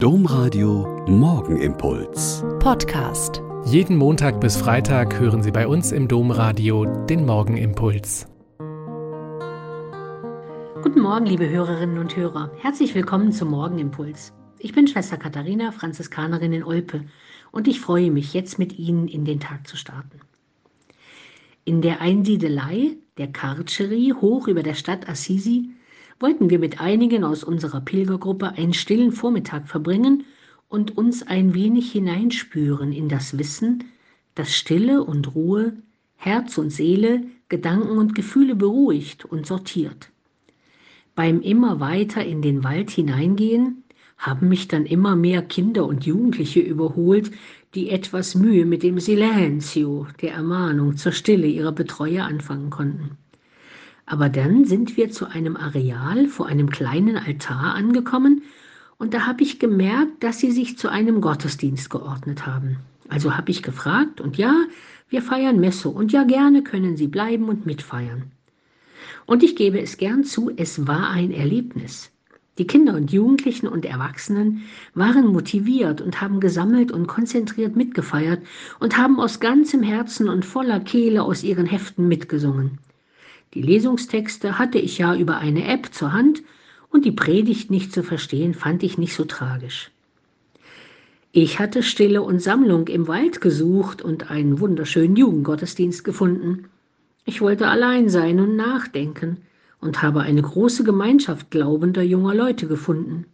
[0.00, 2.44] Domradio Morgenimpuls.
[2.60, 3.42] Podcast.
[3.64, 8.28] Jeden Montag bis Freitag hören Sie bei uns im Domradio den Morgenimpuls.
[10.84, 12.52] Guten Morgen, liebe Hörerinnen und Hörer.
[12.60, 14.32] Herzlich willkommen zum Morgenimpuls.
[14.60, 17.04] Ich bin Schwester Katharina, Franziskanerin in Olpe,
[17.50, 20.20] und ich freue mich, jetzt mit Ihnen in den Tag zu starten.
[21.64, 25.70] In der Einsiedelei der Karcherie hoch über der Stadt Assisi
[26.20, 30.24] wollten wir mit einigen aus unserer Pilgergruppe einen stillen Vormittag verbringen
[30.68, 33.84] und uns ein wenig hineinspüren in das Wissen,
[34.34, 35.74] dass Stille und Ruhe
[36.20, 40.10] Herz und Seele, Gedanken und Gefühle beruhigt und sortiert.
[41.14, 43.84] Beim immer weiter in den Wald hineingehen
[44.18, 47.30] haben mich dann immer mehr Kinder und Jugendliche überholt,
[47.74, 53.16] die etwas Mühe mit dem Silenzio, der Ermahnung zur Stille ihrer Betreuer anfangen konnten.
[54.10, 58.40] Aber dann sind wir zu einem Areal vor einem kleinen Altar angekommen
[58.96, 62.78] und da habe ich gemerkt, dass sie sich zu einem Gottesdienst geordnet haben.
[63.10, 64.64] Also habe ich gefragt und ja,
[65.10, 68.32] wir feiern Messe und ja, gerne können Sie bleiben und mitfeiern.
[69.26, 72.10] Und ich gebe es gern zu, es war ein Erlebnis.
[72.56, 74.62] Die Kinder und Jugendlichen und Erwachsenen
[74.94, 78.40] waren motiviert und haben gesammelt und konzentriert mitgefeiert
[78.80, 82.78] und haben aus ganzem Herzen und voller Kehle aus ihren Heften mitgesungen.
[83.54, 86.42] Die Lesungstexte hatte ich ja über eine App zur Hand
[86.90, 89.90] und die Predigt nicht zu verstehen fand ich nicht so tragisch.
[91.32, 96.64] Ich hatte Stille und Sammlung im Wald gesucht und einen wunderschönen Jugendgottesdienst gefunden.
[97.24, 99.38] Ich wollte allein sein und nachdenken
[99.80, 103.26] und habe eine große Gemeinschaft glaubender junger Leute gefunden.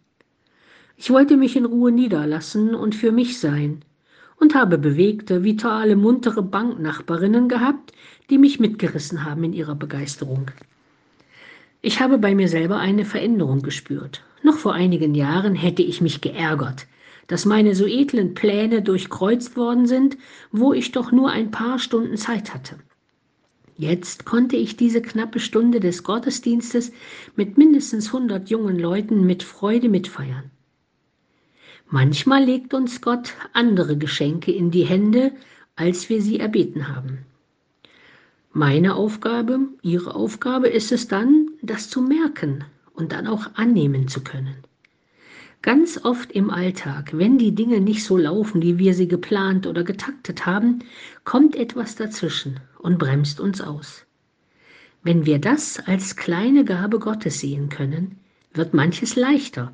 [0.97, 3.83] Ich wollte mich in Ruhe niederlassen und für mich sein
[4.39, 7.93] und habe bewegte, vitale, muntere Banknachbarinnen gehabt,
[8.29, 10.51] die mich mitgerissen haben in ihrer Begeisterung.
[11.81, 14.23] Ich habe bei mir selber eine Veränderung gespürt.
[14.43, 16.87] Noch vor einigen Jahren hätte ich mich geärgert,
[17.27, 20.17] dass meine so edlen Pläne durchkreuzt worden sind,
[20.51, 22.77] wo ich doch nur ein paar Stunden Zeit hatte.
[23.77, 26.93] Jetzt konnte ich diese knappe Stunde des Gottesdienstes
[27.35, 30.49] mit mindestens 100 jungen Leuten mit Freude mitfeiern.
[31.87, 35.31] Manchmal legt uns Gott andere Geschenke in die Hände,
[35.75, 37.19] als wir sie erbeten haben.
[38.53, 42.63] Meine Aufgabe, Ihre Aufgabe ist es dann, das zu merken
[42.93, 44.55] und dann auch annehmen zu können.
[45.61, 49.83] Ganz oft im Alltag, wenn die Dinge nicht so laufen, wie wir sie geplant oder
[49.83, 50.79] getaktet haben,
[51.23, 54.05] kommt etwas dazwischen und bremst uns aus.
[55.03, 58.17] Wenn wir das als kleine Gabe Gottes sehen können,
[58.53, 59.73] wird manches leichter